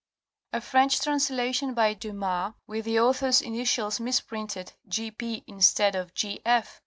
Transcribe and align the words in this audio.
A 0.51 0.61
French 0.61 0.99
translation 0.99 1.75
by 1.75 1.93
Dumas, 1.93 2.55
with 2.65 2.85
the 2.85 2.99
author's 2.99 3.39
initials 3.39 3.99
misprinted 3.99 4.73
G. 4.87 5.11
P. 5.11 5.43
instead 5.45 5.93
of 5.95 6.11
G. 6.15 6.41
F. 6.43 6.79